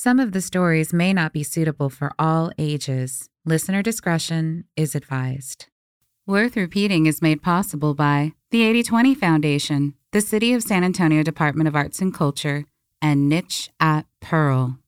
[0.00, 3.28] Some of the stories may not be suitable for all ages.
[3.44, 5.66] Listener discretion is advised.
[6.24, 11.66] Worth Repeating is made possible by the 8020 Foundation, the City of San Antonio Department
[11.66, 12.64] of Arts and Culture,
[13.02, 14.78] and Niche at Pearl.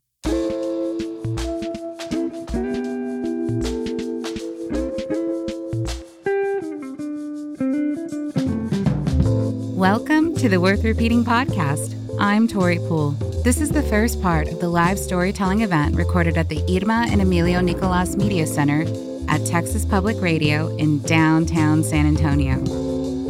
[9.74, 11.96] Welcome to the Worth Repeating podcast.
[12.20, 13.29] I'm Tori Poole.
[13.42, 17.22] This is the first part of the live storytelling event recorded at the Irma and
[17.22, 18.84] Emilio Nicolas Media Center
[19.28, 22.58] at Texas Public Radio in downtown San Antonio.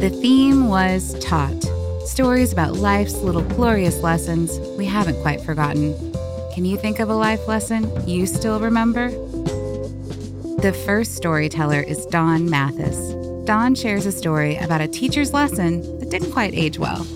[0.01, 1.63] The theme was Taught
[2.05, 5.93] stories about life's little glorious lessons we haven't quite forgotten.
[6.53, 9.11] Can you think of a life lesson you still remember?
[10.59, 13.13] The first storyteller is Don Mathis.
[13.45, 17.07] Don shares a story about a teacher's lesson that didn't quite age well.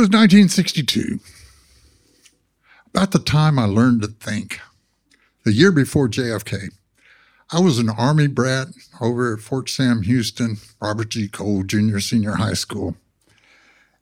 [0.00, 1.20] Was 1962.
[2.86, 4.58] About the time I learned to think.
[5.44, 6.70] The year before JFK.
[7.52, 11.28] I was an Army brat over at Fort Sam Houston, Robert G.
[11.28, 12.96] Cole Junior Senior High School.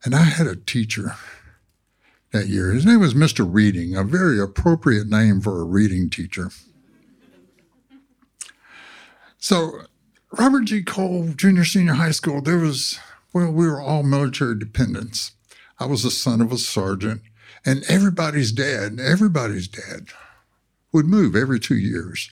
[0.05, 1.17] And I had a teacher
[2.33, 2.71] that year.
[2.71, 3.45] His name was Mr.
[3.49, 6.51] Reading, a very appropriate name for a reading teacher.
[9.39, 9.81] So,
[10.39, 10.85] Robert G.
[10.85, 13.01] Cole Junior Senior High School, there was,
[13.33, 15.33] well, we were all military dependents.
[15.79, 17.23] I was the son of a sergeant,
[17.65, 20.09] and everybody's dad, everybody's dad
[20.93, 22.31] would move every two years.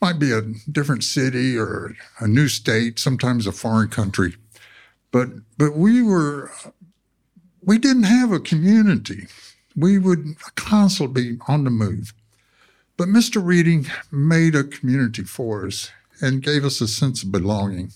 [0.00, 4.36] Might be a different city or a new state, sometimes a foreign country.
[5.10, 6.50] But but we were
[7.62, 9.26] we didn't have a community.
[9.76, 12.12] We would constantly be on the move.
[12.96, 13.44] But Mr.
[13.44, 17.90] Reading made a community for us and gave us a sense of belonging.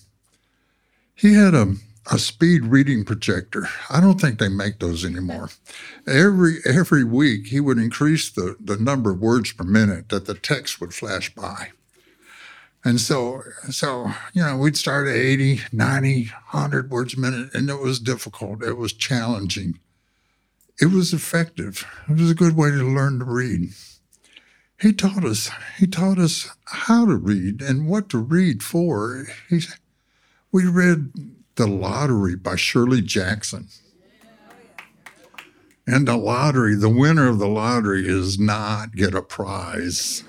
[1.15, 1.75] He had a
[2.11, 3.69] a speed reading projector.
[3.91, 5.51] I don't think they make those anymore.
[6.07, 10.35] Every every week he would increase the, the number of words per minute that the
[10.35, 11.71] text would flash by.
[12.85, 17.69] And so so you know, we'd start at 80, 90, 100 words a minute and
[17.69, 18.63] it was difficult.
[18.63, 19.79] It was challenging.
[20.81, 21.87] It was effective.
[22.09, 23.71] It was a good way to learn to read.
[24.81, 29.27] He taught us he taught us how to read and what to read for.
[29.51, 29.61] He
[30.53, 31.13] we read
[31.59, 33.69] the Lottery by Shirley Jackson.
[35.89, 40.23] And the lottery, the winner of the lottery is not get a prize.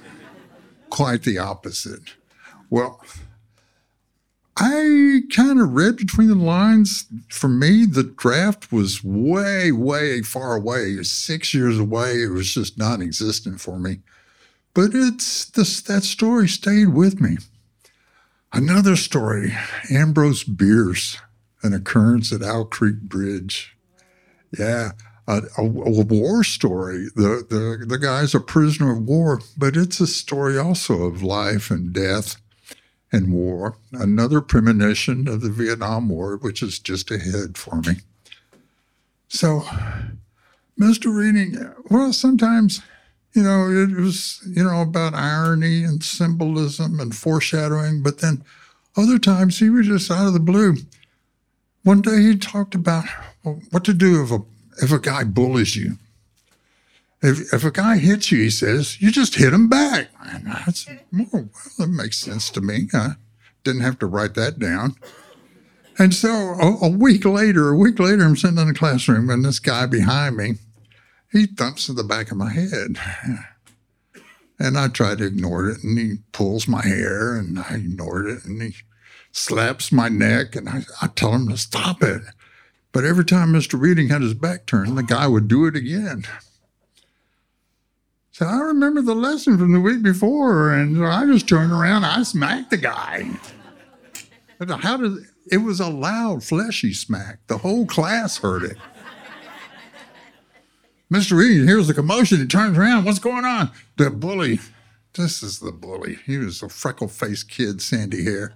[0.90, 2.16] Quite the opposite.
[2.70, 3.04] Well,
[4.58, 7.06] I kind of read between the lines.
[7.30, 11.04] For me, the draft was way, way far away.
[11.04, 12.24] Six years away.
[12.24, 14.00] It was just non existent for me.
[14.74, 17.38] But it's this, that story stayed with me.
[18.52, 19.54] Another story
[19.92, 21.18] Ambrose Bierce,
[21.62, 23.76] an occurrence at Owl Creek Bridge.
[24.58, 24.92] Yeah,
[25.28, 27.08] a, a, a, war story.
[27.16, 31.70] The, the, the guy's a prisoner of war, but it's a story also of life
[31.70, 32.38] and death
[33.12, 33.78] and war.
[33.92, 37.98] Another premonition of the Vietnam War, which is just ahead for me.
[39.28, 39.62] So,
[40.80, 41.16] Mr.
[41.16, 42.82] Reading, well, sometimes
[43.40, 48.04] you know, it was, you know, about irony and symbolism and foreshadowing.
[48.04, 48.44] But then
[48.98, 50.76] other times he was just out of the blue.
[51.84, 53.06] One day he talked about
[53.44, 54.40] what to do if a,
[54.84, 55.98] if a guy bullies you.
[57.22, 60.10] If, if a guy hits you, he says, you just hit him back.
[60.22, 62.90] And I said, oh, well, that makes sense to me.
[62.94, 63.12] I
[63.64, 64.96] didn't have to write that down.
[65.98, 69.44] And so a, a week later, a week later, I'm sitting in the classroom and
[69.44, 70.56] this guy behind me,
[71.32, 72.98] he thumps in the back of my head.
[74.62, 78.44] And I try to ignore it, and he pulls my hair, and I ignored it,
[78.44, 78.76] and he
[79.32, 82.22] slaps my neck, and I, I tell him to stop it.
[82.92, 83.80] But every time Mr.
[83.80, 86.26] Reading had his back turned, the guy would do it again.
[88.34, 92.24] So I remember the lesson from the week before, and I just turned around, I
[92.24, 93.32] smacked the guy.
[94.68, 97.40] How did it was a loud, fleshy smack.
[97.48, 98.78] The whole class heard it.
[101.12, 101.38] Mr.
[101.38, 102.38] Reed hears the commotion.
[102.40, 103.06] He turns around.
[103.06, 103.72] What's going on?
[103.98, 104.60] The bully.
[105.14, 106.20] This is the bully.
[106.26, 108.54] He was a freckle faced kid, sandy hair.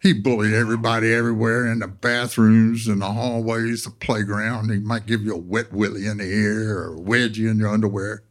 [0.00, 4.70] He bullied everybody everywhere in the bathrooms, in the hallways, the playground.
[4.70, 7.68] He might give you a wet willy in the ear or wedge you in your
[7.68, 8.22] underwear,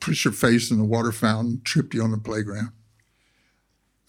[0.00, 2.70] push your face in the water fountain, trip you on the playground.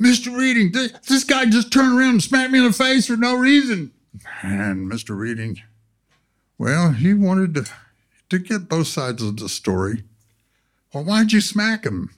[0.02, 0.36] Mr.
[0.36, 3.92] Reading, this guy just turned around and smacked me in the face for no reason.
[4.42, 5.16] And Mr.
[5.16, 5.62] Reading,
[6.58, 7.72] well, he wanted to
[8.34, 10.04] to get both sides of the story.
[10.94, 12.10] Well, why'd you smack him?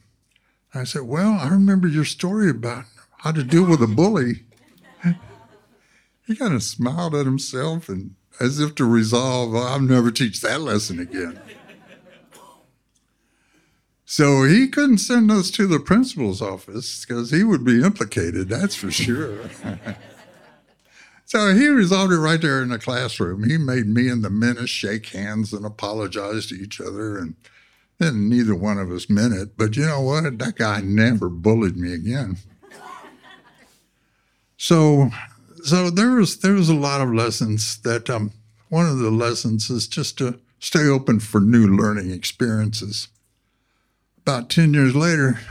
[0.74, 2.86] I said, Well, I remember your story about
[3.20, 4.44] how to deal with a bully.
[6.28, 10.62] he kind of smiled at himself and as if to resolve, I'll never teach that
[10.62, 11.40] lesson again.
[14.06, 18.76] So he couldn't send us to the principal's office because he would be implicated, that's
[18.76, 19.40] for sure.
[21.36, 23.44] so he resolved it right there in the classroom.
[23.44, 27.18] He made me and the menace shake hands and apologize to each other.
[27.18, 27.36] And
[27.98, 29.58] then neither one of us meant it.
[29.58, 30.40] But you know what?
[30.40, 32.38] That guy never bullied me again.
[34.56, 35.10] So,
[35.62, 38.32] so there was there was a lot of lessons that um,
[38.70, 43.10] one of the lessons is just to stay open for new learning experiences
[44.26, 45.42] about 10 years later,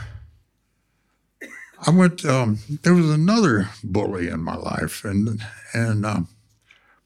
[1.87, 5.05] I went, um, there was another bully in my life.
[5.05, 5.43] And,
[5.73, 6.29] and, um,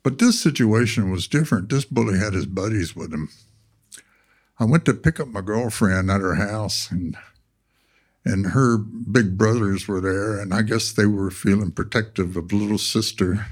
[0.04, 1.70] but this situation was different.
[1.70, 3.30] This bully had his buddies with him.
[4.58, 7.18] I went to pick up my girlfriend at her house and,
[8.24, 10.40] and her big brothers were there.
[10.40, 13.48] And I guess they were feeling protective of little sister.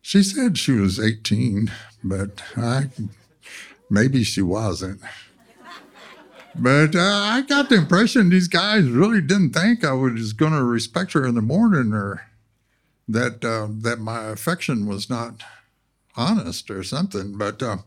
[0.00, 1.72] She said she was 18,
[2.04, 2.90] but I,
[3.90, 5.00] maybe she wasn't.
[6.56, 10.62] But uh, I got the impression these guys really didn't think I was going to
[10.62, 12.26] respect her in the morning or
[13.08, 15.42] that uh, that my affection was not
[16.16, 17.36] honest or something.
[17.36, 17.78] But uh,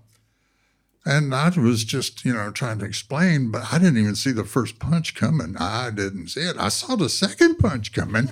[1.05, 4.43] and I was just you know trying to explain, but I didn't even see the
[4.43, 5.55] first punch coming.
[5.57, 6.57] I didn't see it.
[6.59, 8.31] I saw the second punch coming.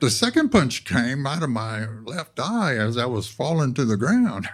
[0.00, 3.98] The second punch came out of my left eye as I was falling to the
[3.98, 4.48] ground.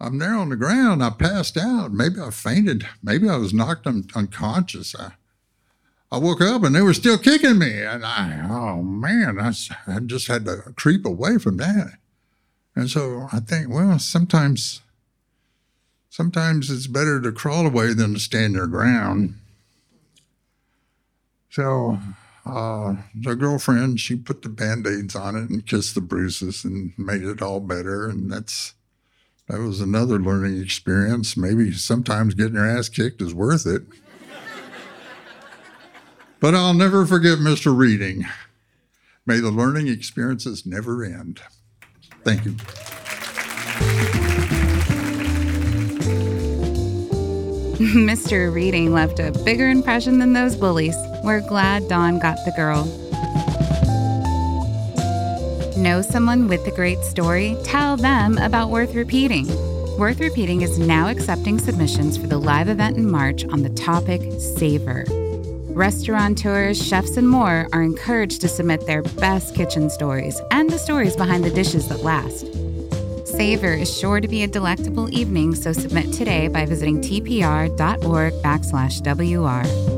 [0.00, 1.02] I'm there on the ground.
[1.02, 1.92] I passed out.
[1.92, 2.86] Maybe I fainted.
[3.02, 4.94] Maybe I was knocked un- unconscious.
[4.94, 5.12] I,
[6.10, 7.80] I woke up and they were still kicking me.
[7.80, 9.52] And I, oh man, I,
[9.86, 11.98] I just had to creep away from that.
[12.76, 14.82] And so I think, well, sometimes,
[16.10, 19.36] sometimes it's better to crawl away than to stand your ground.
[21.50, 21.98] So
[22.44, 26.92] uh, the girlfriend, she put the band aids on it and kissed the bruises and
[26.98, 28.08] made it all better.
[28.08, 28.74] And that's,
[29.48, 31.36] that was another learning experience.
[31.36, 33.82] Maybe sometimes getting your ass kicked is worth it.
[36.40, 37.76] but I'll never forget Mr.
[37.76, 38.24] Reading.
[39.26, 41.40] May the learning experiences never end.
[42.24, 42.52] Thank you.
[47.74, 48.54] Mr.
[48.54, 50.96] Reading left a bigger impression than those bullies.
[51.22, 52.84] We're glad Don got the girl.
[55.76, 57.56] Know someone with a great story?
[57.64, 59.48] Tell them about Worth Repeating.
[59.98, 64.22] Worth Repeating is now accepting submissions for the live event in March on the topic
[64.38, 65.04] Savor.
[65.74, 71.16] Restaurateurs, chefs, and more are encouraged to submit their best kitchen stories and the stories
[71.16, 72.46] behind the dishes that last.
[73.26, 79.02] Savor is sure to be a delectable evening, so submit today by visiting tpr.org backslash
[79.02, 79.93] WR.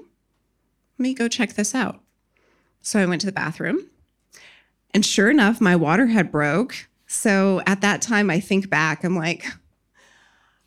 [0.97, 2.01] Let me go check this out.
[2.81, 3.89] So I went to the bathroom.
[4.93, 6.87] And sure enough, my water had broke.
[7.05, 9.45] So at that time, I think back, I'm like,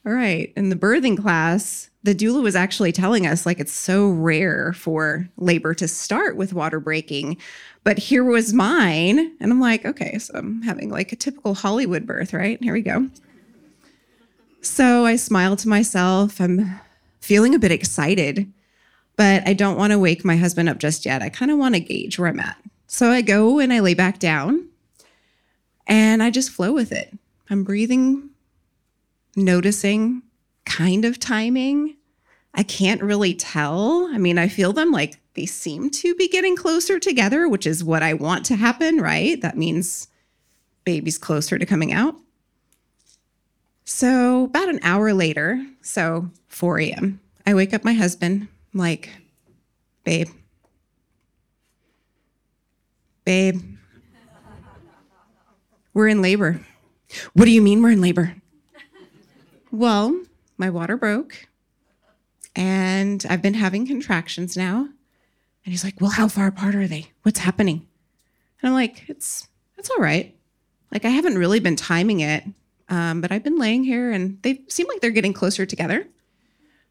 [0.07, 4.09] all right, in the birthing class, the doula was actually telling us like it's so
[4.09, 7.37] rare for labor to start with water breaking.
[7.85, 9.19] But here was mine.
[9.41, 12.63] And I'm like, okay, so I'm having like a typical Hollywood birth, right?
[12.63, 13.09] Here we go.
[14.63, 16.41] So I smile to myself.
[16.41, 16.81] I'm
[17.21, 18.51] feeling a bit excited,
[19.17, 21.23] but I don't want to wake my husband up just yet.
[21.23, 22.57] I kind of want to gauge where I'm at.
[22.87, 24.69] So I go and I lay back down
[25.87, 27.17] and I just flow with it.
[27.49, 28.31] I'm breathing,
[29.37, 30.23] noticing,
[30.71, 31.97] kind of timing.
[32.55, 34.09] I can't really tell.
[34.13, 37.85] I mean, I feel them like they seem to be getting closer together, which is
[37.85, 39.41] what I want to happen, right?
[39.41, 40.09] That means
[40.85, 42.15] baby's closer to coming out.
[43.85, 48.47] So, about an hour later, so 4 a.m., I wake up my husband.
[48.73, 49.11] I'm like,
[50.05, 50.29] babe,
[53.25, 53.61] babe,
[55.93, 56.61] we're in labor.
[57.33, 58.37] What do you mean we're in labor?
[59.73, 60.17] well,
[60.61, 61.49] my water broke
[62.55, 64.81] and I've been having contractions now.
[65.65, 67.11] And he's like, Well, how far apart are they?
[67.23, 67.87] What's happening?
[68.61, 70.37] And I'm like, It's it's all right.
[70.93, 72.45] Like I haven't really been timing it,
[72.89, 76.07] um, but I've been laying here and they seem like they're getting closer together.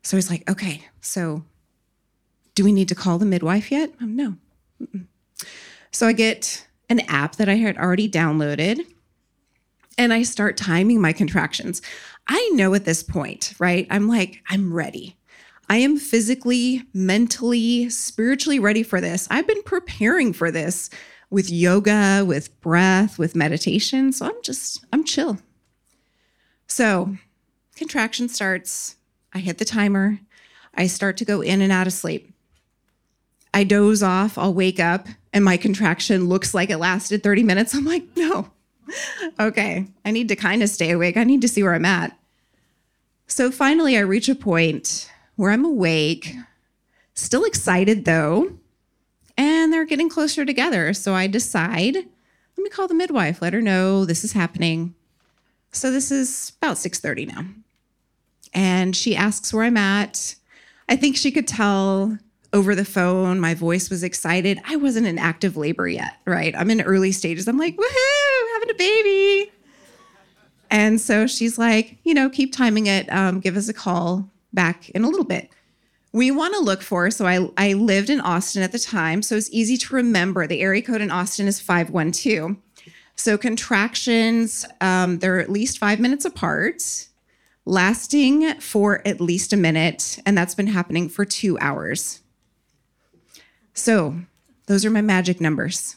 [0.02, 1.44] So he's like, Okay, so
[2.56, 3.92] do we need to call the midwife yet?
[4.02, 4.36] No.
[4.82, 5.06] Mm-mm.
[5.92, 8.86] So I get an app that I had already downloaded
[10.00, 11.82] and I start timing my contractions.
[12.26, 13.86] I know at this point, right?
[13.90, 15.18] I'm like, I'm ready.
[15.70, 19.28] I am physically, mentally, spiritually ready for this.
[19.30, 20.90] I've been preparing for this
[21.30, 24.14] with yoga, with breath, with meditation.
[24.14, 25.38] So I'm just, I'm chill.
[26.66, 27.18] So
[27.76, 28.96] contraction starts.
[29.34, 30.20] I hit the timer.
[30.74, 32.34] I start to go in and out of sleep.
[33.54, 34.38] I doze off.
[34.38, 37.76] I'll wake up and my contraction looks like it lasted 30 minutes.
[37.76, 38.50] I'm like, no,
[39.40, 41.18] okay, I need to kind of stay awake.
[41.18, 42.18] I need to see where I'm at.
[43.28, 46.36] So finally, I reach a point where I'm awake,
[47.14, 48.54] still excited though,
[49.38, 50.94] and they're getting closer together.
[50.94, 52.06] So I decide, let
[52.58, 54.96] me call the midwife, let her know this is happening.
[55.72, 57.46] So this is about 6:30 now.
[58.54, 60.36] And she asks where I'm at.
[60.90, 62.18] I think she could tell
[62.52, 64.60] over the phone my voice was excited.
[64.66, 66.56] I wasn't in active labor yet, right?
[66.58, 67.48] I'm in early stages.
[67.48, 69.52] I'm like, woohoo, having a baby.
[70.72, 73.12] And so she's like, you know, keep timing it.
[73.12, 75.50] Um, give us a call back in a little bit.
[76.12, 79.36] We want to look for, so I, I lived in Austin at the time, so
[79.36, 80.48] it's easy to remember.
[80.48, 82.56] The area code in Austin is 512.
[83.16, 87.08] So contractions, um, they're at least five minutes apart,
[87.66, 92.22] lasting for at least a minute, and that's been happening for two hours.
[93.74, 94.16] So
[94.66, 95.96] those are my magic numbers.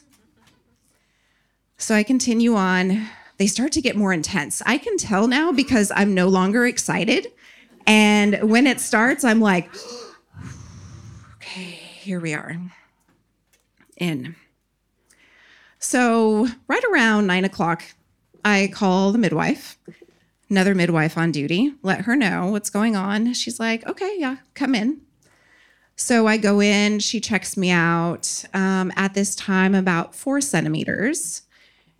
[1.83, 3.09] So I continue on.
[3.39, 4.61] They start to get more intense.
[4.65, 7.27] I can tell now because I'm no longer excited.
[7.85, 9.69] And when it starts, I'm like,
[11.35, 12.55] okay, here we are.
[13.97, 14.37] In.
[15.77, 17.83] So, right around nine o'clock,
[18.45, 19.77] I call the midwife,
[20.49, 23.33] another midwife on duty, let her know what's going on.
[23.33, 25.01] She's like, okay, yeah, come in.
[25.97, 31.41] So I go in, she checks me out um, at this time about four centimeters.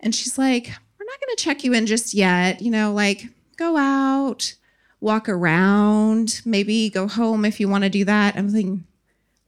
[0.04, 2.62] And she's like, We're not going to check you in just yet.
[2.62, 4.54] You know, like go out,
[5.00, 8.36] walk around, maybe go home if you want to do that.
[8.36, 8.84] I'm thinking,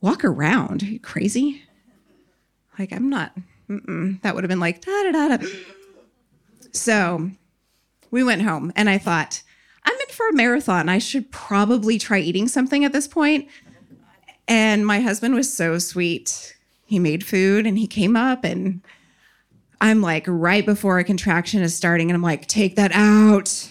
[0.00, 0.82] Walk around?
[0.82, 1.62] Are you crazy?
[2.78, 3.32] Like, I'm not,
[3.68, 5.46] that would have been like, da da da da.
[6.72, 7.30] So
[8.10, 9.42] we went home and I thought,
[9.84, 10.88] I'm in for a marathon.
[10.88, 13.48] I should probably try eating something at this point.
[14.46, 16.56] And my husband was so sweet.
[16.84, 18.82] He made food and he came up and
[19.80, 23.68] I'm like right before a contraction is starting and I'm like, take that out.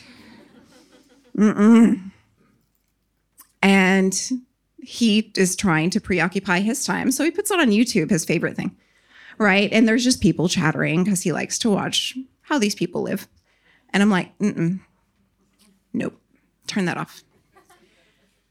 [1.38, 2.12] Mm-mm.
[3.62, 4.30] And
[4.82, 7.12] he is trying to preoccupy his time.
[7.12, 8.76] So he puts it on YouTube, his favorite thing.
[9.38, 9.72] Right.
[9.74, 13.28] And there's just people chattering because he likes to watch how these people live.
[13.92, 14.80] And I'm like, mm
[15.96, 16.20] nope,
[16.68, 17.24] turn that off.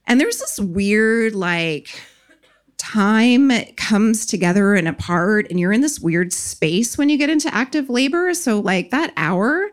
[0.07, 2.01] And there's this weird, like,
[2.93, 7.53] time comes together and apart and you're in this weird space when you get into
[7.55, 8.35] active labor.
[8.35, 9.71] So like that hour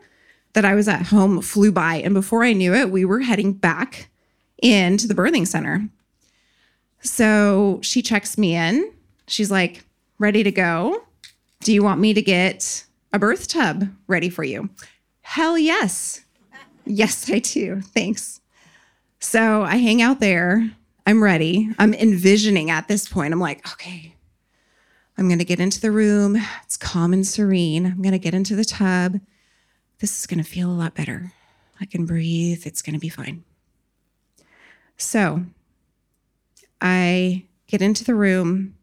[0.53, 3.53] that i was at home flew by and before i knew it we were heading
[3.53, 4.09] back
[4.61, 5.87] into the birthing center.
[7.01, 8.91] So she checks me in.
[9.27, 9.83] She's like
[10.19, 11.03] ready to go?
[11.61, 14.69] Do you want me to get a birth tub ready for you?
[15.21, 16.21] Hell yes.
[16.85, 17.81] Yes i do.
[17.81, 18.39] Thanks.
[19.19, 20.71] So i hang out there
[21.05, 21.69] I'm ready.
[21.79, 23.33] I'm envisioning at this point.
[23.33, 24.15] I'm like, okay,
[25.17, 26.37] I'm going to get into the room.
[26.63, 27.85] It's calm and serene.
[27.85, 29.19] I'm going to get into the tub,
[30.01, 31.31] this is going to feel a lot better.
[31.79, 32.65] I can breathe.
[32.65, 33.43] It's going to be fine.
[34.97, 35.43] So
[36.81, 38.75] I get into the room.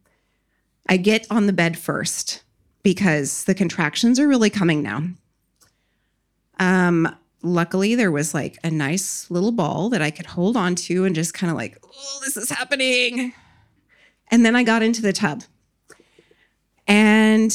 [0.88, 2.44] I get on the bed first
[2.84, 5.02] because the contractions are really coming now.
[6.60, 11.04] Um, luckily, there was like a nice little ball that I could hold on to
[11.04, 13.33] and just kind of like, oh, this is happening.
[14.30, 15.42] And then I got into the tub.
[16.87, 17.54] And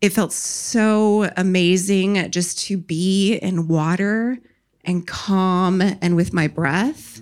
[0.00, 4.38] it felt so amazing just to be in water
[4.84, 7.20] and calm and with my breath.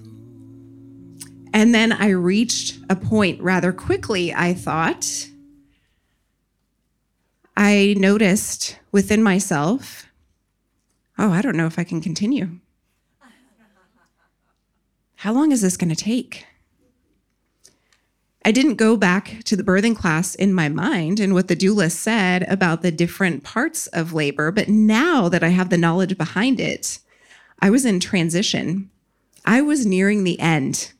[1.54, 5.28] And then I reached a point rather quickly, I thought.
[7.56, 10.06] I noticed within myself,
[11.18, 12.58] oh, I don't know if I can continue.
[15.16, 16.46] How long is this going to take?
[18.44, 21.92] I didn't go back to the birthing class in my mind and what the doula
[21.92, 26.58] said about the different parts of labor, but now that I have the knowledge behind
[26.58, 26.98] it,
[27.60, 28.90] I was in transition.
[29.44, 30.92] I was nearing the end.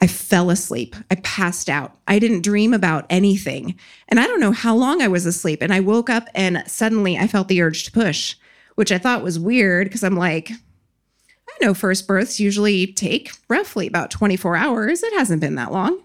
[0.00, 0.96] I fell asleep.
[1.10, 1.96] I passed out.
[2.08, 3.78] I didn't dream about anything.
[4.08, 5.62] And I don't know how long I was asleep.
[5.62, 8.34] And I woke up and suddenly I felt the urge to push,
[8.76, 13.86] which I thought was weird because I'm like, I know first births usually take roughly
[13.86, 15.02] about 24 hours.
[15.02, 16.00] It hasn't been that long.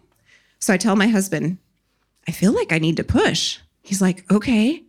[0.60, 1.58] So I tell my husband,
[2.28, 3.60] I feel like I need to push.
[3.82, 4.84] He's like, okay.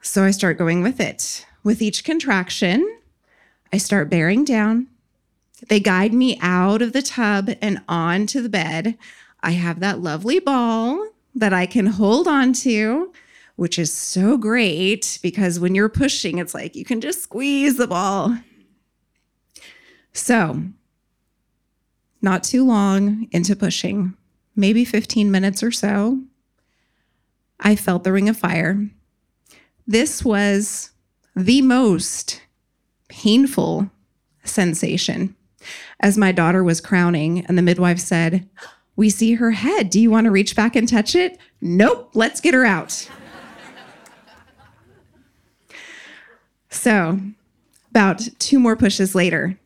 [0.00, 1.46] So I start going with it.
[1.62, 2.98] With each contraction,
[3.72, 4.88] I start bearing down.
[5.68, 8.96] They guide me out of the tub and onto the bed.
[9.40, 13.12] I have that lovely ball that I can hold on to,
[13.56, 17.86] which is so great because when you're pushing, it's like you can just squeeze the
[17.86, 18.38] ball.
[20.12, 20.62] So,
[22.22, 24.14] not too long into pushing,
[24.54, 26.22] maybe 15 minutes or so,
[27.60, 28.88] I felt the ring of fire.
[29.86, 30.90] This was
[31.34, 32.42] the most
[33.08, 33.90] painful
[34.44, 35.34] sensation.
[36.00, 38.48] As my daughter was crowning, and the midwife said,
[38.94, 39.90] We see her head.
[39.90, 41.38] Do you want to reach back and touch it?
[41.60, 43.08] Nope, let's get her out.
[46.76, 47.20] So,
[47.90, 49.58] about two more pushes later,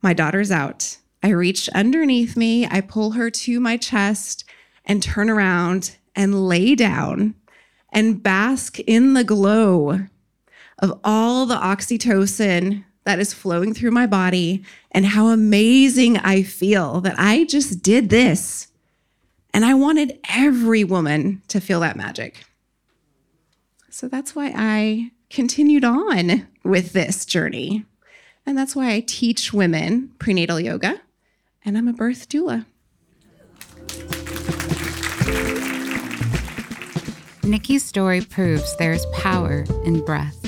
[0.00, 0.98] my daughter's out.
[1.22, 4.44] I reach underneath me, I pull her to my chest
[4.84, 7.34] and turn around and lay down
[7.92, 10.00] and bask in the glow
[10.78, 17.00] of all the oxytocin that is flowing through my body and how amazing I feel
[17.02, 18.68] that I just did this.
[19.54, 22.44] And I wanted every woman to feel that magic.
[23.90, 27.84] So that's why I continued on with this journey.
[28.44, 31.00] And that's why I teach women prenatal yoga
[31.64, 32.66] and I'm a birth doula.
[37.44, 40.38] Nikki's story proves there's power in breath.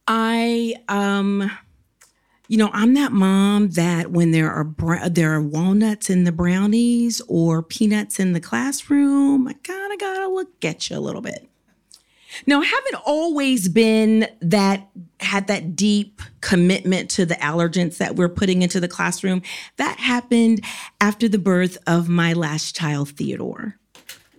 [0.10, 1.50] I um
[2.50, 6.34] you know, I'm that mom that when there are br- there are walnuts in the
[6.34, 11.00] brownies or peanuts in the classroom, I kind of got to look at you a
[11.00, 11.47] little bit.
[12.46, 14.88] Now, I haven't always been that,
[15.20, 19.42] had that deep commitment to the allergens that we're putting into the classroom.
[19.78, 20.64] That happened
[21.02, 23.78] after the birth of my last child, Theodore,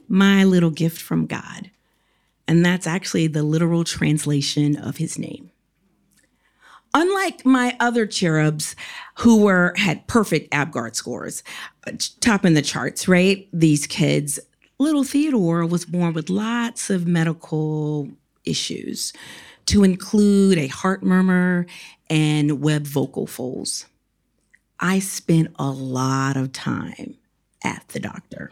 [0.08, 1.70] my little gift from God.
[2.46, 5.50] And that's actually the literal translation of his name.
[6.94, 8.74] Unlike my other cherubs
[9.18, 11.42] who were had perfect APGAR scores,
[11.86, 13.46] uh, top in the charts, right?
[13.52, 14.40] These kids
[14.78, 18.08] little Theodore was born with lots of medical
[18.44, 19.12] issues,
[19.66, 21.66] to include a heart murmur
[22.08, 23.86] and web vocal folds.
[24.80, 27.16] I spent a lot of time
[27.62, 28.50] at the doctor.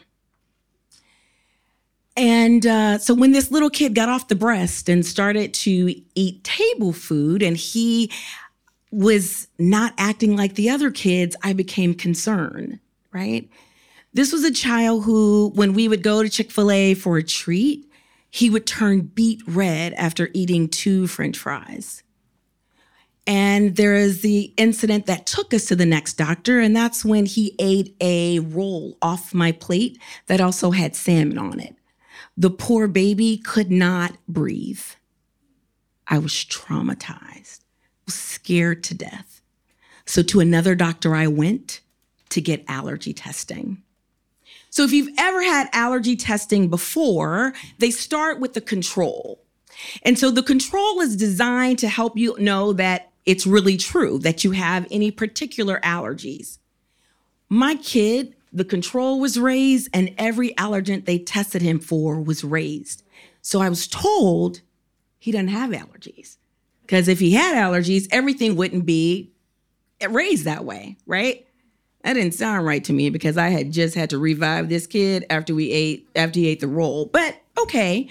[2.17, 6.45] And uh, so when this little kid got off the breast and started to eat
[6.45, 8.11] table food, and he
[8.91, 12.79] was not acting like the other kids, I became concerned,
[13.13, 13.49] right?
[14.17, 17.23] This was a child who, when we would go to Chick fil A for a
[17.23, 17.87] treat,
[18.31, 22.03] he would turn beet red after eating two french fries.
[23.27, 27.27] And there is the incident that took us to the next doctor, and that's when
[27.27, 31.77] he ate a roll off my plate that also had salmon on it.
[32.39, 34.81] The poor baby could not breathe.
[36.09, 37.65] I was traumatized,
[38.07, 39.43] was scared to death.
[40.07, 41.83] So, to another doctor, I went
[42.31, 43.83] to get allergy testing.
[44.77, 49.43] So, if you've ever had allergy testing before, they start with the control.
[50.03, 54.45] And so the control is designed to help you know that it's really true that
[54.45, 56.59] you have any particular allergies.
[57.49, 63.03] My kid, the control was raised, and every allergen they tested him for was raised.
[63.41, 64.61] So I was told
[65.19, 66.37] he doesn't have allergies.
[66.83, 69.33] Because if he had allergies, everything wouldn't be
[70.07, 71.46] raised that way, right?
[72.07, 75.27] That didn't sound right to me because I had just had to revive this kid
[75.29, 77.07] after we ate after he ate the roll.
[77.07, 78.09] But okay.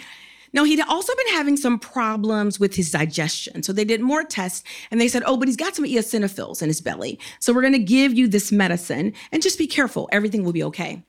[0.51, 3.63] Now, he'd also been having some problems with his digestion.
[3.63, 6.67] So they did more tests and they said, oh, but he's got some eosinophils in
[6.67, 7.17] his belly.
[7.39, 10.09] So we're going to give you this medicine and just be careful.
[10.11, 11.01] Everything will be okay.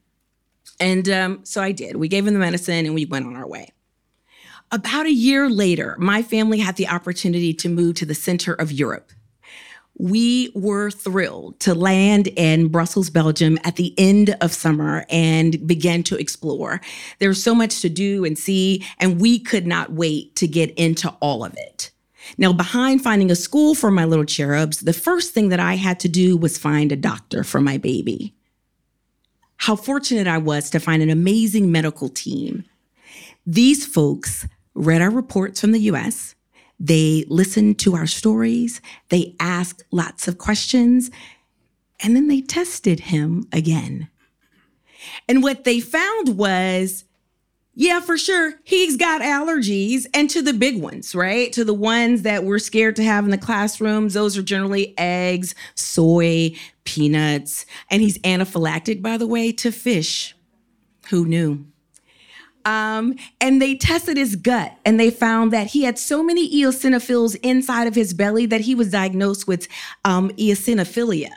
[0.78, 1.96] And um, so I did.
[1.96, 3.72] We gave him the medicine and we went on our way.
[4.70, 8.70] About a year later, my family had the opportunity to move to the center of
[8.70, 9.10] Europe
[9.98, 16.02] we were thrilled to land in Brussels, Belgium at the end of summer and begin
[16.04, 16.80] to explore.
[17.18, 21.08] There's so much to do and see, and we could not wait to get into
[21.20, 21.90] all of it.
[22.38, 26.00] Now, behind finding a school for my little cherubs, the first thing that I had
[26.00, 28.34] to do was find a doctor for my baby.
[29.58, 32.64] How fortunate I was to find an amazing medical team.
[33.46, 36.35] These folks read our reports from the US,
[36.78, 41.10] they listened to our stories, they asked lots of questions,
[42.00, 44.08] and then they tested him again.
[45.28, 47.04] And what they found was,
[47.74, 51.52] yeah, for sure, he's got allergies, and to the big ones, right?
[51.52, 54.14] To the ones that we're scared to have in the classrooms.
[54.14, 60.34] Those are generally eggs, soy, peanuts, and he's anaphylactic, by the way, to fish.
[61.10, 61.66] Who knew?
[62.66, 67.36] Um, and they tested his gut and they found that he had so many eosinophils
[67.44, 69.68] inside of his belly that he was diagnosed with
[70.04, 71.30] um, eosinophilia,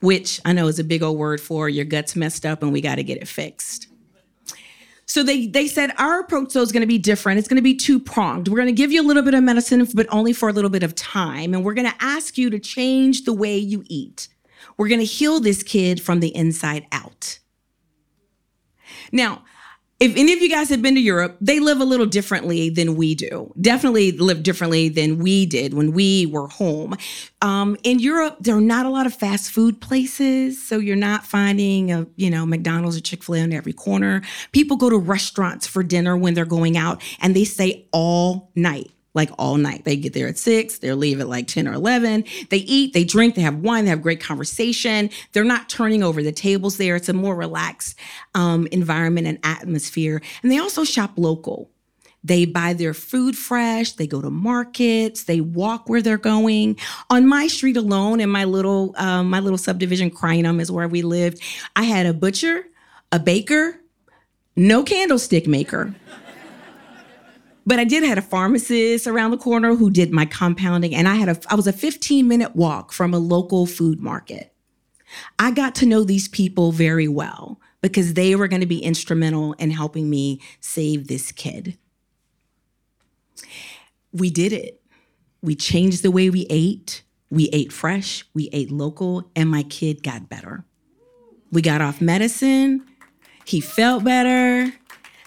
[0.00, 2.80] which I know is a big old word for your gut's messed up and we
[2.80, 3.88] got to get it fixed.
[5.04, 7.40] So they they said our approach though is going to be different.
[7.40, 8.46] It's going to be two pronged.
[8.46, 10.70] We're going to give you a little bit of medicine, but only for a little
[10.70, 14.28] bit of time, and we're going to ask you to change the way you eat.
[14.76, 17.40] We're going to heal this kid from the inside out.
[19.10, 19.42] Now,
[20.02, 22.96] if any of you guys have been to Europe, they live a little differently than
[22.96, 23.54] we do.
[23.60, 26.96] Definitely live differently than we did when we were home.
[27.40, 31.24] Um, in Europe, there are not a lot of fast food places, so you're not
[31.24, 34.22] finding a you know McDonald's or Chick Fil A on every corner.
[34.50, 38.90] People go to restaurants for dinner when they're going out, and they stay all night
[39.14, 39.84] like all night.
[39.84, 42.24] They get there at six, they'll leave at like 10 or 11.
[42.50, 45.10] They eat, they drink, they have wine, they have great conversation.
[45.32, 46.96] They're not turning over the tables there.
[46.96, 47.98] It's a more relaxed
[48.34, 50.22] um, environment and atmosphere.
[50.42, 51.70] And they also shop local.
[52.24, 56.78] They buy their food fresh, they go to markets, they walk where they're going.
[57.10, 61.02] On my street alone, in my little um, my little subdivision, Kraainem is where we
[61.02, 61.42] lived.
[61.74, 62.64] I had a butcher,
[63.10, 63.80] a baker,
[64.54, 65.94] no candlestick maker.
[67.64, 71.14] But I did had a pharmacist around the corner who did my compounding, and I
[71.14, 74.52] had a I was a 15 minute walk from a local food market.
[75.38, 79.52] I got to know these people very well because they were going to be instrumental
[79.54, 81.76] in helping me save this kid.
[84.12, 84.80] We did it.
[85.42, 87.02] We changed the way we ate.
[87.30, 90.66] We ate fresh, we ate local, and my kid got better.
[91.50, 92.86] We got off medicine.
[93.46, 94.72] He felt better.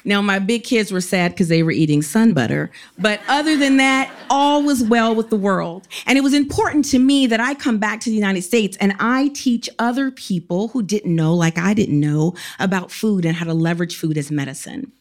[0.05, 2.71] Now, my big kids were sad because they were eating sun butter.
[2.97, 5.87] But other than that, all was well with the world.
[6.05, 8.93] And it was important to me that I come back to the United States and
[8.99, 13.45] I teach other people who didn't know, like I didn't know, about food and how
[13.45, 14.91] to leverage food as medicine.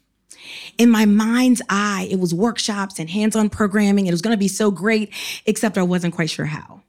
[0.79, 4.07] In my mind's eye, it was workshops and hands on programming.
[4.07, 5.13] It was going to be so great,
[5.47, 6.84] except I wasn't quite sure how.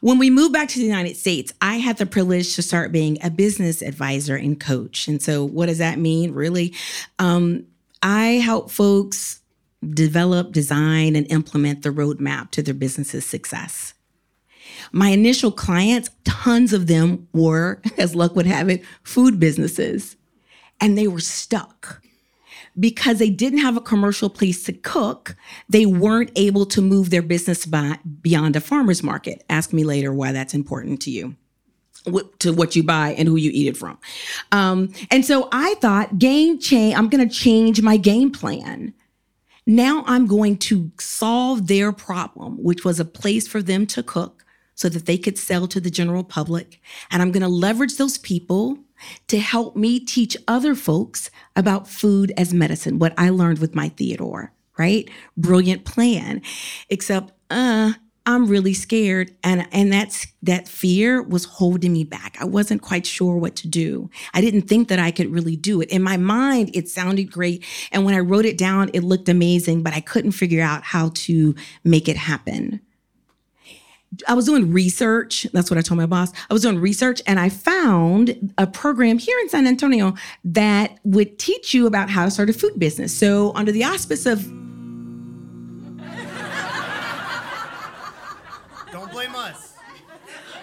[0.00, 3.18] When we moved back to the United States, I had the privilege to start being
[3.22, 5.06] a business advisor and coach.
[5.06, 6.74] And so, what does that mean, really?
[7.18, 7.66] Um,
[8.02, 9.40] I help folks
[9.86, 13.92] develop, design, and implement the roadmap to their business's success.
[14.90, 20.16] My initial clients, tons of them were, as luck would have it, food businesses,
[20.80, 22.02] and they were stuck
[22.78, 25.36] because they didn't have a commercial place to cook,
[25.68, 29.44] they weren't able to move their business by, beyond a farmer's market.
[29.50, 31.36] Ask me later why that's important to you
[32.38, 33.98] to what you buy and who you eat it from.
[34.52, 38.94] Um, and so I thought, game change, I'm going to change my game plan.
[39.66, 44.44] Now I'm going to solve their problem, which was a place for them to cook
[44.74, 46.80] so that they could sell to the general public.
[47.10, 48.78] And I'm going to leverage those people
[49.28, 53.88] to help me teach other folks about food as medicine, what I learned with my
[53.90, 55.08] Theodore, right?
[55.36, 56.42] Brilliant plan.
[56.88, 57.92] Except, uh,
[58.26, 62.36] I'm really scared and and that's that fear was holding me back.
[62.38, 64.10] I wasn't quite sure what to do.
[64.34, 65.88] I didn't think that I could really do it.
[65.90, 69.82] In my mind it sounded great and when I wrote it down it looked amazing,
[69.82, 72.80] but I couldn't figure out how to make it happen.
[74.26, 75.46] I was doing research.
[75.52, 76.32] That's what I told my boss.
[76.48, 81.38] I was doing research and I found a program here in San Antonio that would
[81.38, 83.16] teach you about how to start a food business.
[83.16, 84.44] So, under the auspice of
[88.90, 89.74] Don't blame us.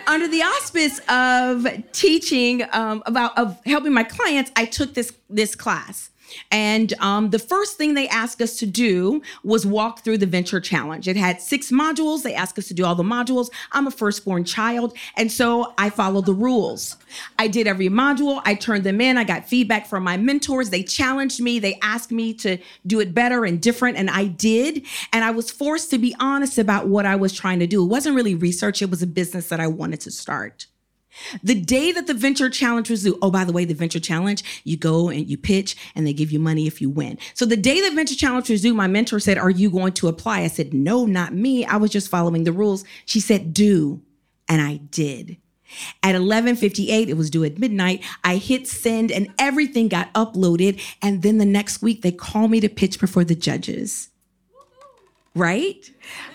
[0.08, 5.56] under the auspice of teaching um, about of helping my clients, I took this this
[5.56, 6.10] class.
[6.52, 10.60] And um, the first thing they asked us to do was walk through the Venture
[10.60, 11.08] Challenge.
[11.08, 12.24] It had six modules.
[12.24, 13.50] They asked us to do all the modules.
[13.72, 16.98] I'm a firstborn child, and so I followed the rules.
[17.40, 18.42] I did every module.
[18.46, 19.18] I turned them in.
[19.18, 20.70] I got feedback from my mentors.
[20.70, 21.60] They challenged me.
[21.60, 24.86] They asked me to do it better and different, and I did.
[25.14, 27.84] And I was forced to be honest about what I was trying to do.
[27.84, 30.68] It wasn't really research, it was a business that I wanted to start.
[31.44, 34.44] The day that the venture challenge was due, oh, by the way, the venture challenge,
[34.64, 37.18] you go and you pitch and they give you money if you win.
[37.34, 40.08] So the day the venture challenge was due, my mentor said, Are you going to
[40.08, 40.42] apply?
[40.42, 41.66] I said, No, not me.
[41.66, 42.84] I was just following the rules.
[43.06, 44.02] She said, Do.
[44.48, 45.38] And I did.
[46.02, 48.04] At 11:58, it was due at midnight.
[48.24, 50.82] I hit send and everything got uploaded.
[51.02, 54.10] And then the next week, they called me to pitch before the judges
[55.38, 55.90] right?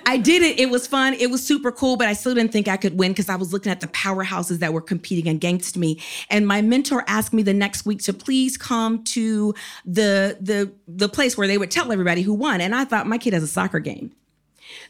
[0.07, 0.59] I did it.
[0.59, 1.15] It was fun.
[1.15, 3.53] It was super cool, but I still didn't think I could win because I was
[3.53, 6.01] looking at the powerhouses that were competing against me.
[6.31, 11.09] And my mentor asked me the next week to please come to the the the
[11.09, 12.61] place where they would tell everybody who won.
[12.61, 14.13] And I thought my kid has a soccer game.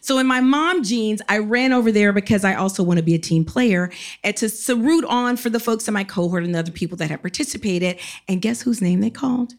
[0.01, 3.15] So in my mom jeans, I ran over there because I also want to be
[3.15, 3.91] a team player
[4.23, 6.97] and to, to root on for the folks in my cohort and the other people
[6.99, 7.99] that had participated.
[8.29, 9.55] And guess whose name they called?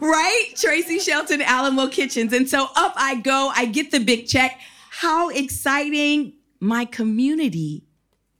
[0.00, 0.48] Right?
[0.56, 2.32] Tracy Shelton, Alamo Kitchens.
[2.32, 4.60] And so up I go, I get the big check.
[4.90, 6.34] How exciting!
[6.60, 7.84] My community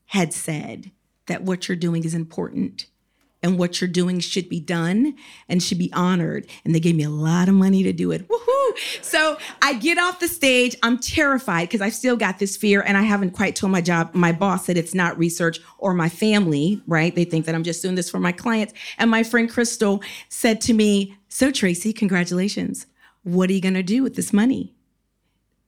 [0.07, 0.93] had said
[1.27, 2.87] that what you're doing is important
[3.43, 5.15] and what you're doing should be done
[5.49, 6.47] and should be honored.
[6.65, 8.29] And they gave me a lot of money to do it.
[8.29, 9.03] Woohoo!
[9.03, 10.77] So I get off the stage.
[10.83, 14.15] I'm terrified because I've still got this fear and I haven't quite told my job,
[14.15, 17.15] my boss that it's not research or my family, right?
[17.15, 18.75] They think that I'm just doing this for my clients.
[18.99, 22.87] And my friend Crystal said to me, So, Tracy, congratulations.
[23.25, 24.75] What are you going to do with this money?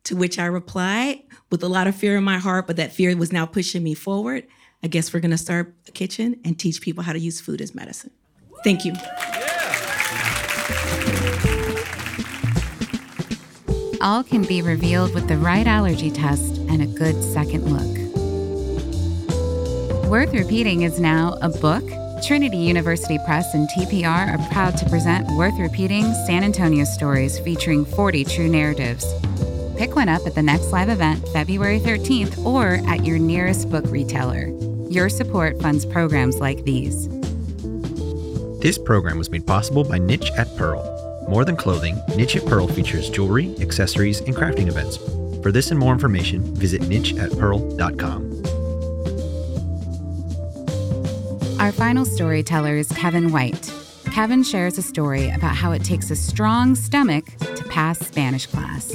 [0.05, 3.17] To which I replied with a lot of fear in my heart, but that fear
[3.17, 4.47] was now pushing me forward.
[4.85, 7.63] I guess we're going to start a kitchen and teach people how to use food
[7.63, 8.11] as medicine.
[8.65, 8.93] Thank you.
[14.03, 17.95] All can be revealed with the right allergy test and a good second look.
[20.11, 21.83] Worth Repeating is now a book.
[22.23, 27.87] Trinity University Press and TPR are proud to present Worth Repeating San Antonio Stories featuring
[27.87, 29.07] 40 true narratives.
[29.79, 33.87] Pick one up at the next live event, February 13th, or at your nearest book
[33.89, 34.74] retailer.
[34.91, 37.09] Your support funds programs like these.
[38.61, 40.83] This program was made possible by Niche at Pearl.
[41.29, 44.99] More than clothing, Niche at Pearl features jewelry, accessories, and crafting events.
[45.43, 48.35] For this and more information, visit nicheatpearl.com.
[51.61, 53.73] Our final storyteller is Kevin White.
[54.13, 58.95] Kevin shares a story about how it takes a strong stomach to pass Spanish class.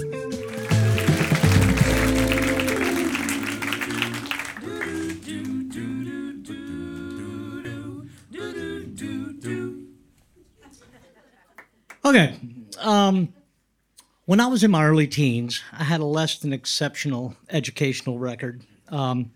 [14.30, 18.62] When I was in my early teens, I had a less than exceptional educational record.
[18.90, 19.32] Um,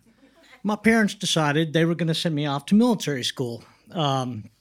[0.61, 3.63] my parents decided they were going to send me off to military school.
[3.91, 4.51] Um,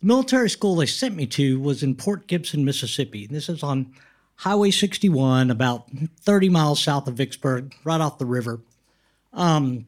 [0.00, 3.26] the military school they sent me to was in Port Gibson, Mississippi.
[3.26, 3.94] This is on
[4.36, 5.88] Highway 61, about
[6.20, 8.60] 30 miles south of Vicksburg, right off the river.
[9.32, 9.86] Um,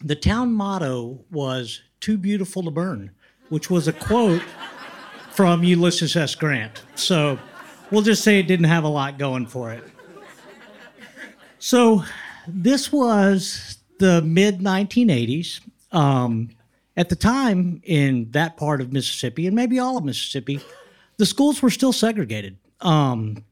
[0.00, 3.10] the town motto was "Too beautiful to burn,"
[3.48, 4.42] which was a quote
[5.32, 6.36] from Ulysses S.
[6.36, 6.84] Grant.
[6.94, 7.40] So
[7.90, 9.84] we'll just say it didn't have a lot going for it.
[11.58, 12.04] So
[12.46, 15.60] this was the mid 1980s.
[15.92, 16.50] Um,
[16.96, 20.60] at the time, in that part of Mississippi, and maybe all of Mississippi,
[21.16, 22.58] the schools were still segregated.
[22.80, 23.44] Um,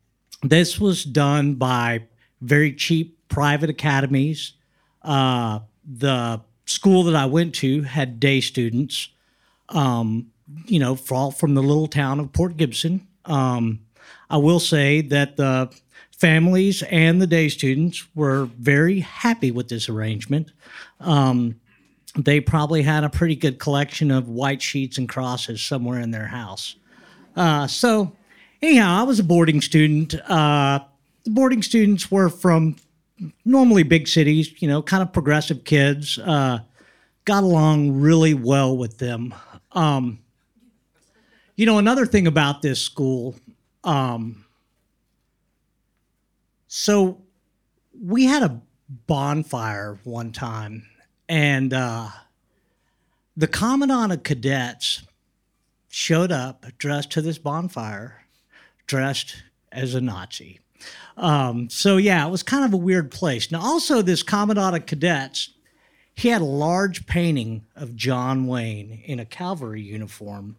[0.42, 2.04] this was done by
[2.40, 4.52] very cheap private academies.
[5.02, 9.08] Uh, the school that I went to had day students,
[9.70, 10.30] um,
[10.66, 13.06] you know, from the little town of Port Gibson.
[13.28, 13.80] Um,
[14.30, 15.72] I will say that the
[16.18, 20.50] families and the day students were very happy with this arrangement.
[21.00, 21.60] Um,
[22.16, 26.26] they probably had a pretty good collection of white sheets and crosses somewhere in their
[26.26, 26.74] house.
[27.36, 28.16] Uh, so,
[28.60, 30.14] anyhow, I was a boarding student.
[30.28, 30.80] Uh,
[31.24, 32.76] the boarding students were from
[33.44, 36.18] normally big cities, you know, kind of progressive kids.
[36.18, 36.58] Uh,
[37.24, 39.34] got along really well with them.
[39.72, 40.18] Um,
[41.58, 43.34] you know, another thing about this school,
[43.82, 44.44] um,
[46.68, 47.20] so
[48.00, 48.60] we had a
[49.08, 50.86] bonfire one time,
[51.28, 52.10] and uh,
[53.36, 55.02] the commandant of cadets
[55.88, 58.22] showed up dressed to this bonfire,
[58.86, 59.42] dressed
[59.72, 60.60] as a Nazi.
[61.16, 63.50] Um, so yeah, it was kind of a weird place.
[63.50, 65.50] Now, also, this commandant of cadets,
[66.14, 70.54] he had a large painting of John Wayne in a cavalry uniform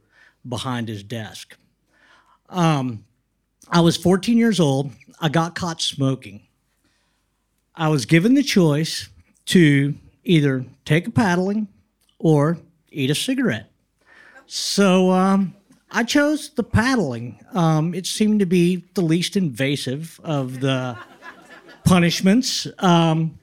[0.48, 1.58] behind his desk.
[2.50, 3.06] Um,
[3.70, 4.92] I was 14 years old.
[5.20, 6.48] I got caught smoking.
[7.76, 9.10] I was given the choice
[9.48, 11.68] to either take a paddling
[12.18, 12.58] or
[12.92, 13.72] eat a cigarette.
[14.46, 15.54] So um,
[15.92, 17.40] I chose the paddling.
[17.54, 20.98] Um, it seemed to be the least invasive of the
[21.84, 22.68] punishments.
[22.80, 23.40] Um,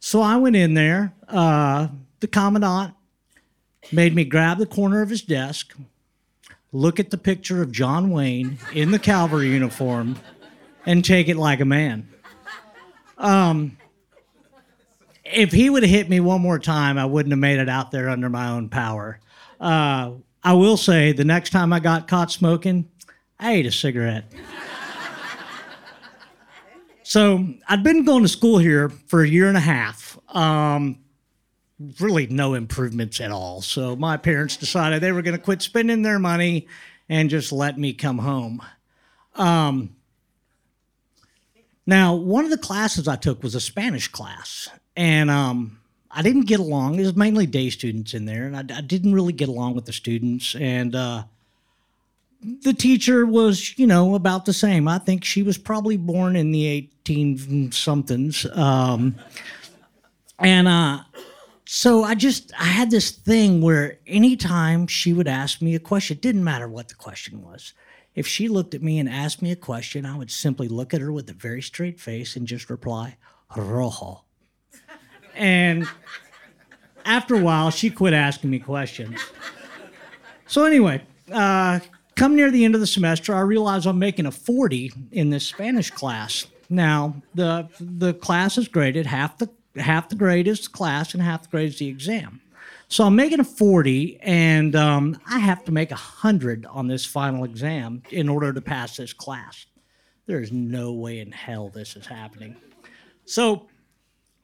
[0.00, 1.14] so I went in there.
[1.28, 1.88] Uh,
[2.20, 2.94] the commandant
[3.92, 5.74] made me grab the corner of his desk,
[6.72, 10.16] look at the picture of John Wayne in the cavalry uniform,
[10.84, 12.08] and take it like a man.
[13.18, 13.78] Um,
[15.24, 17.90] if he would have hit me one more time, I wouldn't have made it out
[17.90, 19.18] there under my own power.
[19.60, 20.12] Uh,
[20.44, 22.88] I will say the next time I got caught smoking,
[23.38, 24.32] I ate a cigarette.
[27.02, 30.18] so I'd been going to school here for a year and a half.
[30.28, 30.98] Um,
[32.00, 33.60] really, no improvements at all.
[33.60, 36.66] So my parents decided they were going to quit spending their money
[37.08, 38.62] and just let me come home.
[39.34, 39.94] Um,
[41.86, 45.78] now, one of the classes I took was a Spanish class, and um,
[46.10, 46.96] I didn't get along.
[46.96, 49.84] It was mainly day students in there, and I, I didn't really get along with
[49.84, 50.56] the students.
[50.56, 51.24] And uh,
[52.62, 54.88] the teacher was, you know, about the same.
[54.88, 58.46] I think she was probably born in the 18 somethings.
[58.52, 59.14] Um,
[60.40, 61.00] and uh,
[61.66, 66.16] so I just, I had this thing where anytime she would ask me a question,
[66.16, 67.74] it didn't matter what the question was.
[68.14, 71.00] If she looked at me and asked me a question, I would simply look at
[71.00, 73.16] her with a very straight face and just reply,
[73.56, 74.22] Rojo.
[75.34, 75.86] And
[77.04, 79.20] after a while, she quit asking me questions.
[80.46, 81.02] So, anyway,
[81.32, 81.80] uh,
[82.14, 85.46] come near the end of the semester, I realize I'm making a 40 in this
[85.46, 86.46] Spanish class.
[86.70, 91.22] Now, the, the class is graded half the, half the grade is the class and
[91.22, 92.40] half the grade is the exam.
[92.88, 97.04] So I'm making a 40, and um, I have to make a 100 on this
[97.04, 99.66] final exam in order to pass this class.
[100.26, 102.56] There's no way in hell this is happening.
[103.24, 103.66] So,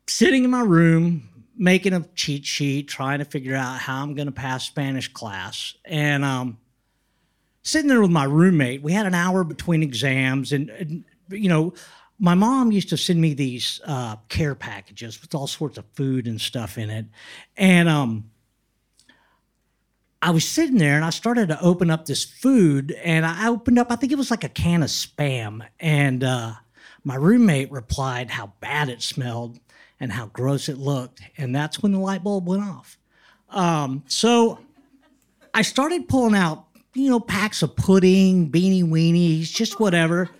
[0.09, 4.27] sitting in my room, making a cheat sheet, trying to figure out how I'm going
[4.27, 6.59] to pass Spanish class, and um,
[7.62, 8.83] sitting there with my roommate.
[8.83, 11.75] We had an hour between exams, and, and you know,
[12.22, 16.26] my mom used to send me these uh, care packages with all sorts of food
[16.26, 17.06] and stuff in it,
[17.56, 18.30] and um,
[20.22, 23.80] I was sitting there and I started to open up this food and I opened
[23.80, 25.66] up, I think it was like a can of spam.
[25.80, 26.52] And uh,
[27.02, 29.58] my roommate replied how bad it smelled
[29.98, 31.22] and how gross it looked.
[31.37, 32.98] And that's when the light bulb went off.
[33.50, 34.61] Um, so
[35.54, 40.30] I started pulling out, you know, packs of pudding, beanie weenies, just whatever,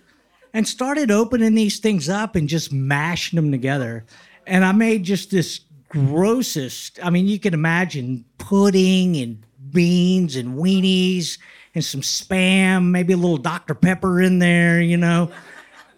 [0.53, 4.05] and started opening these things up and just mashing them together.
[4.45, 10.57] And I made just this grossest, I mean, you can imagine pudding and beans and
[10.57, 11.37] weenies
[11.73, 13.73] and some spam, maybe a little Dr.
[13.73, 15.31] Pepper in there, you know.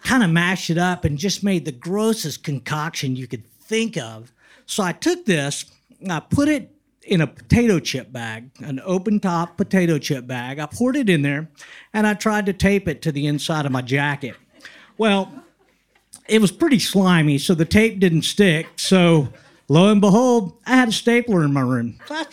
[0.03, 4.31] kind of mashed it up and just made the grossest concoction you could think of.
[4.67, 5.65] So I took this,
[6.07, 6.71] I put it
[7.01, 10.59] in a potato chip bag, an open top potato chip bag.
[10.59, 11.49] I poured it in there
[11.93, 14.35] and I tried to tape it to the inside of my jacket.
[14.97, 15.31] Well,
[16.27, 18.67] it was pretty slimy, so the tape didn't stick.
[18.77, 19.29] So
[19.67, 21.99] lo and behold, I had a stapler in my room.
[22.07, 22.25] So I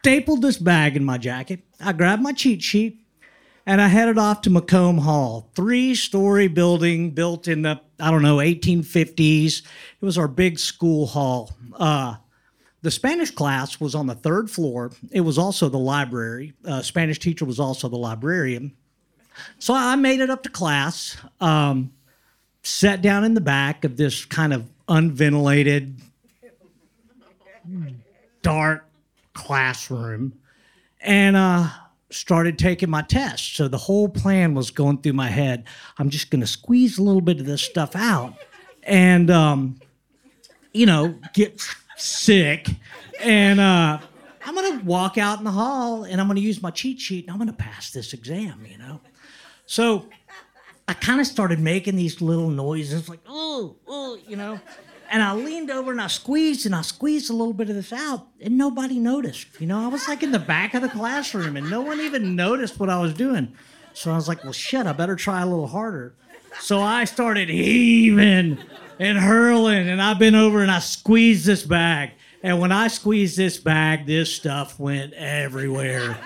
[0.00, 1.60] stapled this bag in my jacket.
[1.80, 3.00] I grabbed my cheat sheet
[3.66, 8.22] and I headed off to Macomb Hall, three story building built in the, I don't
[8.22, 9.62] know, 1850s.
[10.00, 11.50] It was our big school hall.
[11.74, 12.16] Uh,
[12.82, 14.92] the Spanish class was on the third floor.
[15.10, 16.52] It was also the library.
[16.64, 18.76] Uh, Spanish teacher was also the librarian.
[19.58, 21.92] So I made it up to class, um,
[22.66, 25.96] sat down in the back of this kind of unventilated,
[28.42, 28.88] dark
[29.34, 30.32] classroom,
[31.00, 31.68] and uh,
[32.10, 33.54] started taking my test.
[33.54, 35.64] So the whole plan was going through my head.
[35.98, 38.34] I'm just going to squeeze a little bit of this stuff out
[38.82, 39.78] and, um,
[40.72, 41.64] you know, get
[41.96, 42.68] sick.
[43.20, 43.98] And uh,
[44.44, 47.00] I'm going to walk out in the hall and I'm going to use my cheat
[47.00, 49.00] sheet and I'm going to pass this exam, you know.
[49.66, 50.06] So
[50.88, 54.60] I kind of started making these little noises like, oh, oh, you know.
[55.10, 57.92] And I leaned over and I squeezed and I squeezed a little bit of this
[57.92, 59.46] out, and nobody noticed.
[59.60, 62.34] You know, I was like in the back of the classroom and no one even
[62.34, 63.52] noticed what I was doing.
[63.94, 66.14] So I was like, well, shit, I better try a little harder.
[66.60, 68.58] So I started heaving
[68.98, 72.12] and hurling, and I bent over and I squeezed this bag.
[72.42, 76.18] And when I squeezed this bag, this stuff went everywhere.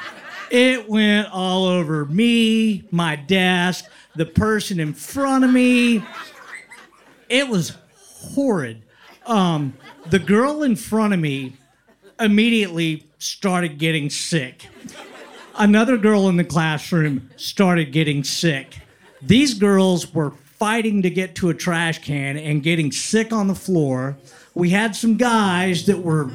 [0.50, 6.04] It went all over me, my desk, the person in front of me.
[7.28, 8.82] It was horrid.
[9.26, 9.74] Um,
[10.08, 11.56] the girl in front of me
[12.18, 14.66] immediately started getting sick.
[15.56, 18.78] Another girl in the classroom started getting sick.
[19.22, 23.54] These girls were fighting to get to a trash can and getting sick on the
[23.54, 24.16] floor.
[24.54, 26.30] We had some guys that were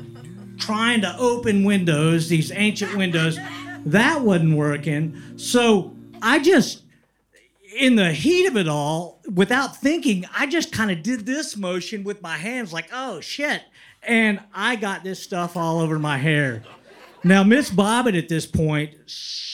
[0.57, 3.37] trying to open windows, these ancient windows.
[3.85, 5.21] That wasn't working.
[5.37, 6.81] So I just
[7.75, 12.03] in the heat of it all, without thinking, I just kind of did this motion
[12.03, 13.61] with my hands, like, oh shit.
[14.01, 16.63] And I got this stuff all over my hair.
[17.23, 18.95] Now, Miss Bobbitt at this point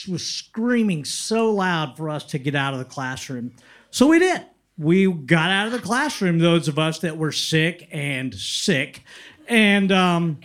[0.08, 3.54] was screaming so loud for us to get out of the classroom.
[3.90, 4.44] So we did.
[4.76, 9.04] We got out of the classroom, those of us that were sick and sick.
[9.48, 10.40] And um,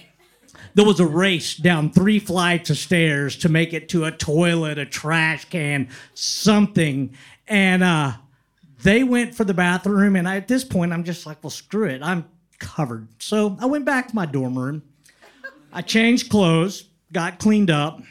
[0.73, 4.78] there was a race down three flights of stairs to make it to a toilet,
[4.78, 7.13] a trash can, something
[7.47, 8.13] and uh,
[8.83, 10.15] they went for the bathroom.
[10.15, 12.01] And I, at this point, I'm just like, well, screw it.
[12.01, 12.25] I'm
[12.59, 13.07] covered.
[13.19, 14.83] So I went back to my dorm room.
[15.71, 18.01] I changed clothes, got cleaned up,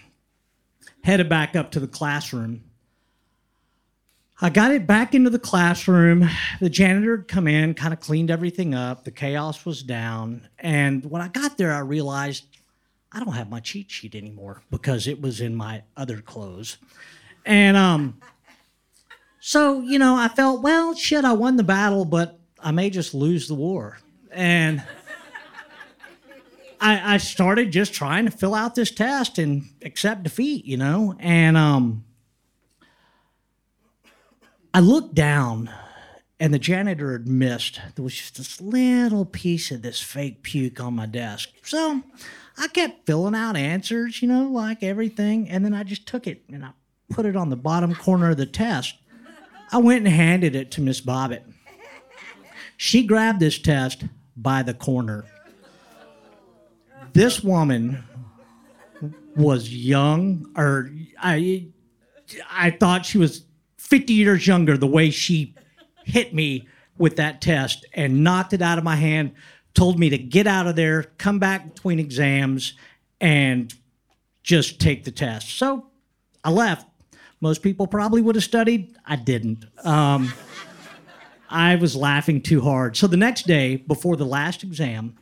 [1.03, 2.63] headed back up to the classroom.
[4.41, 6.29] I got it back into the classroom.
[6.61, 9.05] The janitor had come in, kind of cleaned everything up.
[9.05, 10.47] The chaos was down.
[10.59, 12.45] And when I got there, I realized
[13.13, 16.77] I don't have my cheat sheet anymore because it was in my other clothes.
[17.47, 18.21] And um,
[19.47, 23.15] so, you know, I felt, well, shit, I won the battle, but I may just
[23.15, 23.97] lose the war.
[24.33, 24.83] And
[26.81, 31.15] I, I started just trying to fill out this test and accept defeat, you know?
[31.21, 32.05] And um,
[34.75, 35.71] I looked down
[36.41, 37.81] and the janitor had missed.
[37.95, 41.51] There was just this little piece of this fake puke on my desk.
[41.63, 42.03] So
[42.59, 45.49] I kept filling out answers, you know, like everything.
[45.49, 46.71] And then I just took it and I
[47.11, 48.97] put it on the bottom corner of the test.
[49.73, 51.43] I went and handed it to Miss Bobbitt.
[52.77, 54.05] She grabbed this test
[54.37, 55.25] by the corner.
[57.13, 58.05] This woman
[59.35, 61.69] was young, or I,
[62.51, 63.45] I thought she was
[63.79, 65.55] 50 years younger the way she
[66.05, 69.33] hit me with that test and knocked it out of my hand,
[69.75, 72.75] told me to get out of there, come back between exams,
[73.21, 73.75] and
[74.43, 75.51] just take the test.
[75.51, 75.87] So
[76.45, 76.87] I left.
[77.41, 78.97] Most people probably would have studied.
[79.05, 79.65] I didn't.
[79.85, 80.33] Um,
[81.49, 82.97] I was laughing too hard.
[82.97, 85.17] So the next day, before the last exam,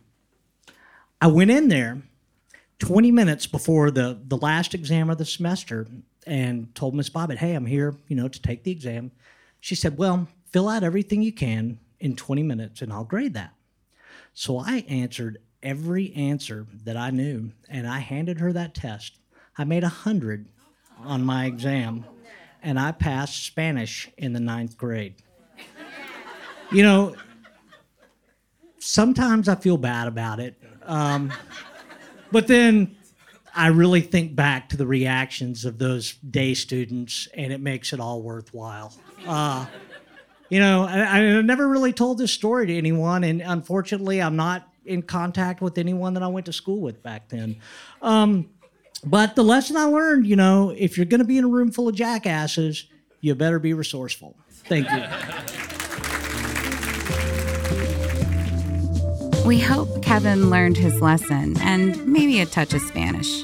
[1.20, 2.02] I went in there
[2.78, 5.86] 20 minutes before the, the last exam of the semester
[6.26, 9.10] and told Miss Bobbitt, hey, I'm here, you know, to take the exam.
[9.60, 13.54] She said, well, fill out everything you can in 20 minutes and I'll grade that.
[14.32, 19.18] So I answered every answer that I knew and I handed her that test.
[19.56, 20.48] I made a 100
[21.05, 22.05] on my exam,
[22.62, 25.14] and I passed Spanish in the ninth grade.
[26.72, 27.14] You know,
[28.78, 31.32] sometimes I feel bad about it, um,
[32.32, 32.96] but then
[33.55, 38.00] I really think back to the reactions of those day students, and it makes it
[38.00, 38.92] all worthwhile.
[39.26, 39.66] Uh,
[40.48, 44.68] you know, I, I never really told this story to anyone, and unfortunately, I'm not
[44.84, 47.57] in contact with anyone that I went to school with back then.
[48.02, 48.50] Um,
[49.05, 51.70] but the lesson I learned, you know, if you're going to be in a room
[51.70, 52.86] full of jackasses,
[53.20, 54.36] you better be resourceful.
[54.50, 55.02] Thank you.
[59.46, 63.42] We hope Kevin learned his lesson and maybe a touch of Spanish.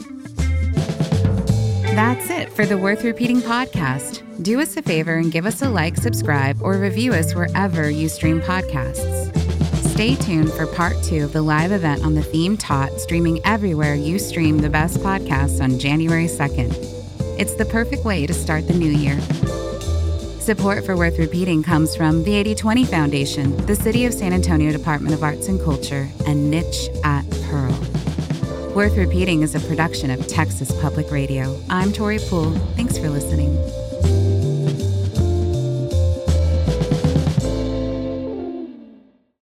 [1.94, 4.22] That's it for the Worth Repeating podcast.
[4.42, 8.08] Do us a favor and give us a like, subscribe, or review us wherever you
[8.08, 9.39] stream podcasts.
[10.01, 13.94] Stay tuned for part two of the live event on the theme taught, streaming everywhere
[13.94, 16.72] you stream the best podcasts on January 2nd.
[17.38, 19.20] It's the perfect way to start the new year.
[20.40, 25.14] Support for Worth Repeating comes from the 8020 Foundation, the City of San Antonio Department
[25.14, 27.78] of Arts and Culture, and Niche at Pearl.
[28.74, 31.61] Worth Repeating is a production of Texas Public Radio.
[31.68, 32.53] I'm Tori Poole.
[32.74, 33.55] Thanks for listening.